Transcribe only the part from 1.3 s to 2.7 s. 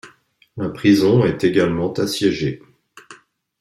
également assiégée.